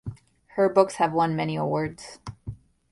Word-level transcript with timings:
Her 0.55 0.67
books 0.67 0.95
have 0.95 1.13
won 1.13 1.35
many 1.35 1.55
awards. 1.55 2.17